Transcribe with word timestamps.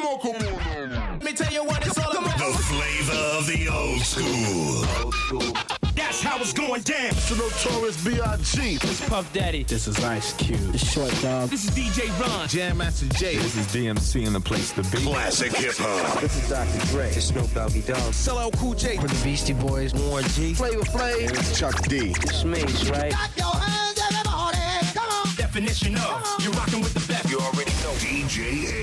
Come 0.00 0.14
on, 0.14 0.18
come 0.20 0.34
on. 0.36 1.18
Let 1.18 1.24
me 1.24 1.32
tell 1.34 1.52
you 1.52 1.62
what 1.62 1.86
it's 1.86 1.98
all 1.98 2.10
about. 2.10 2.38
The 2.38 2.58
flavor 2.62 3.12
of 3.36 3.46
the 3.46 3.68
old 3.68 4.00
school. 4.00 5.52
That's 5.94 6.22
how 6.22 6.38
it's 6.38 6.54
going 6.54 6.80
down. 6.82 7.08
It's 7.08 7.28
the 7.28 7.36
notorious 7.36 8.02
B.I.G. 8.02 8.76
It's 8.76 9.06
Puff 9.06 9.30
Daddy. 9.34 9.64
This 9.64 9.88
is 9.88 10.02
Ice 10.02 10.32
Cube. 10.32 10.74
It's 10.74 10.90
Short 10.90 11.12
Dog. 11.20 11.50
This 11.50 11.64
is 11.64 11.70
DJ 11.72 12.08
Ron. 12.18 12.48
Jam 12.48 12.78
Master 12.78 13.08
Jay. 13.08 13.36
This 13.36 13.54
is 13.58 13.66
DMC 13.66 14.26
in 14.26 14.32
the 14.32 14.40
place 14.40 14.72
to 14.72 14.82
be. 14.84 15.02
Classic 15.02 15.54
hip 15.54 15.74
hop. 15.76 16.20
This 16.22 16.42
is 16.42 16.48
Dr. 16.48 16.86
Dre. 16.86 17.08
It's 17.08 17.26
Snoop 17.26 17.52
Doggy 17.52 17.82
Dogg. 17.82 18.14
LL 18.26 18.50
Cool 18.56 18.72
J. 18.72 18.96
For 18.96 19.06
the 19.06 19.22
Beastie 19.22 19.52
Boys. 19.52 19.92
Warren 19.92 20.24
G. 20.28 20.54
Flavor 20.54 20.80
Flav. 20.84 21.58
Chuck 21.58 21.78
D. 21.88 22.14
Smash, 22.32 22.88
right? 22.88 23.12
your 23.36 23.52
hands, 23.52 24.00
everybody. 24.00 24.56
Come 24.94 25.10
on. 25.10 25.36
Definition 25.36 25.96
of 25.96 26.24
you're 26.40 26.52
rocking 26.52 26.80
with 26.80 26.94
the 26.94 27.12
best. 27.12 27.28
You 27.30 27.38
already 27.38 27.70
know. 27.82 27.92
DJ 28.00 28.79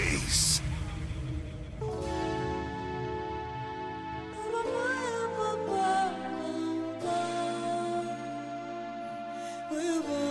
When 9.69 10.03
we 10.03 10.26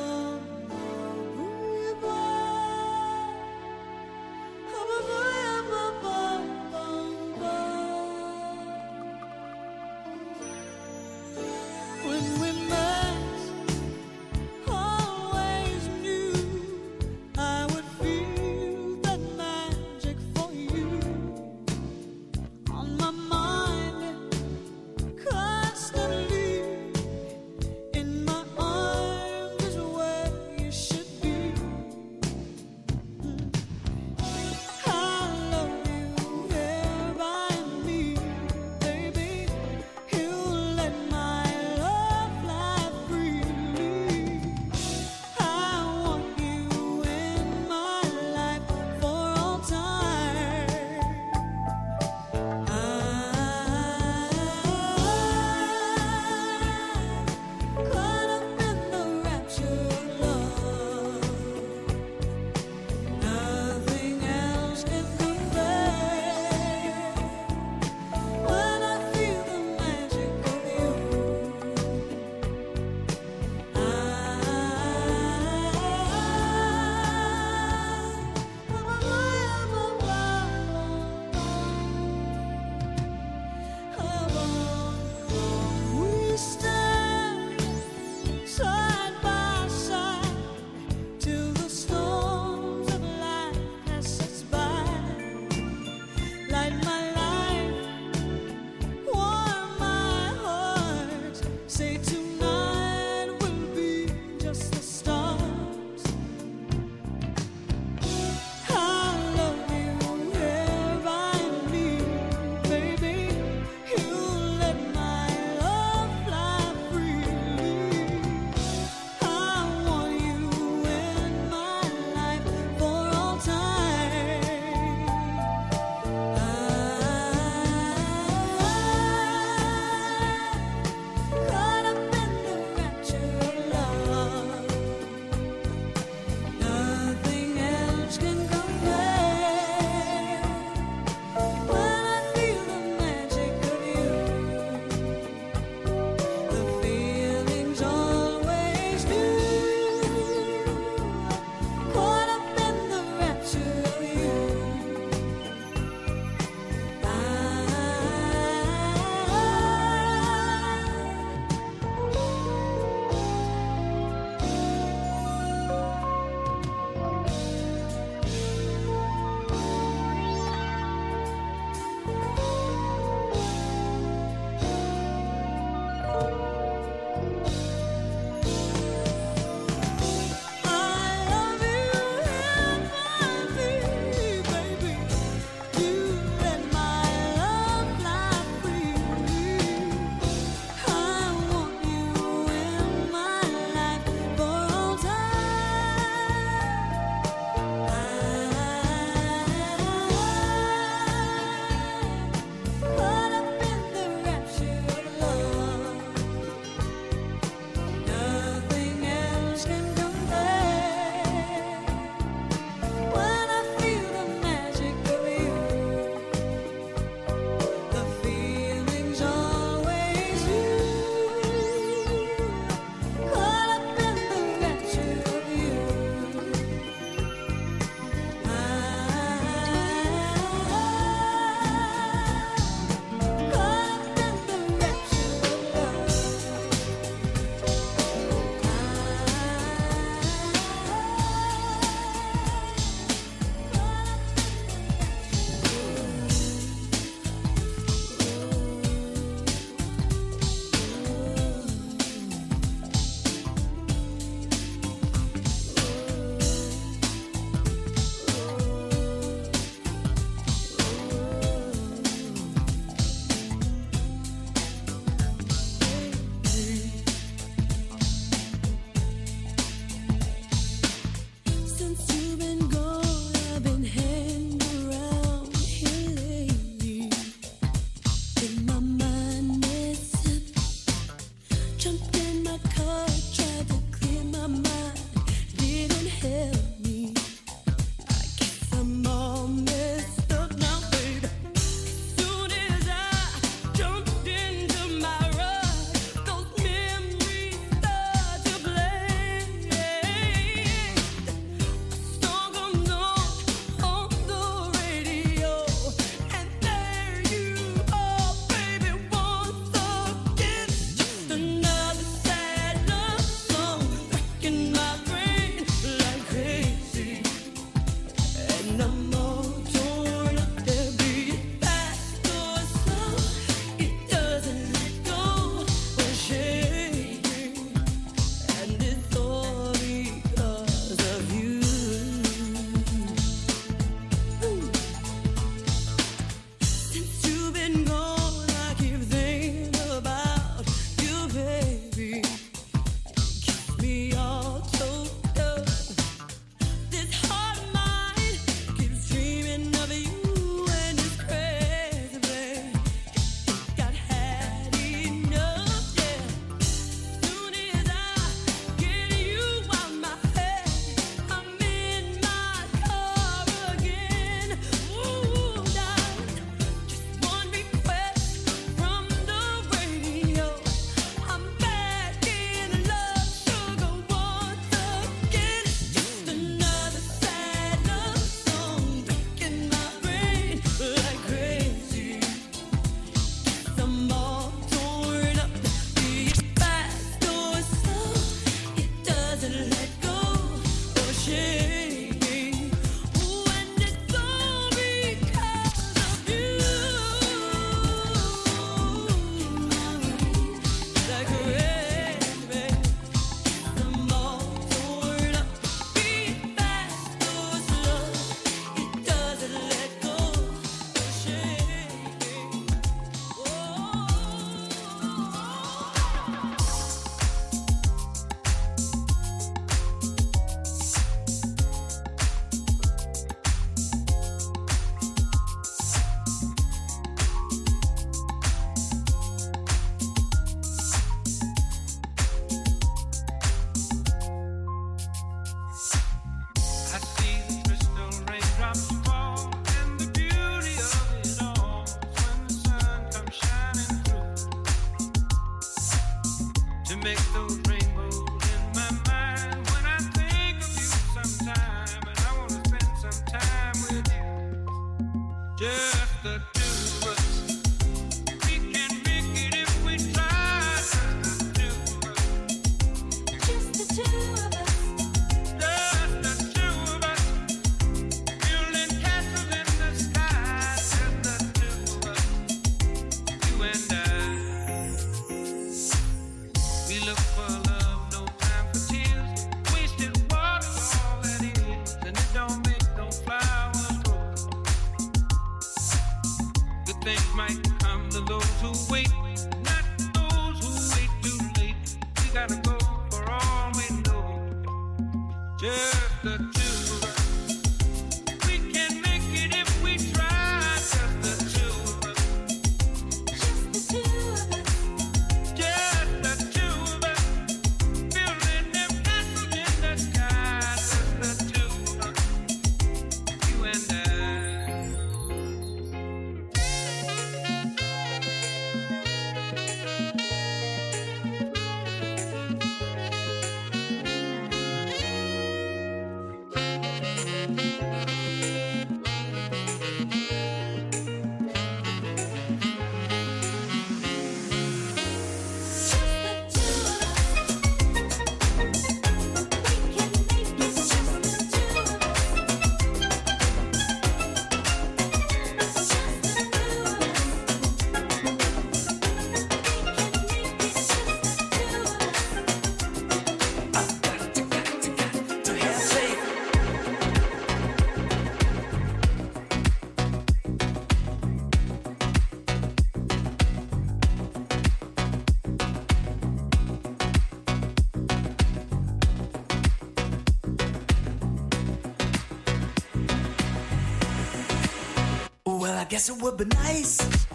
guess 575.96 576.10
it 576.10 576.22
would 576.22 576.36
be 576.36 576.44
nice 576.44 577.25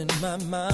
in 0.00 0.08
my 0.22 0.36
mind. 0.48 0.69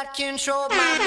that 0.00 0.14
controlled 0.14 0.70
my 0.70 0.98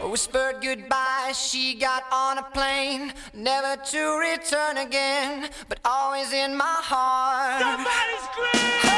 mind. 0.00 0.10
Whispered 0.10 0.56
goodbye, 0.60 1.32
she 1.34 1.74
got 1.74 2.04
on 2.12 2.38
a 2.38 2.42
plane, 2.42 3.12
never 3.32 3.82
to 3.82 4.18
return 4.18 4.76
again, 4.78 5.48
but 5.68 5.80
always 5.84 6.32
in 6.32 6.56
my 6.56 6.76
heart. 6.82 7.60
Somebody 7.62 8.16
scream! 8.22 8.93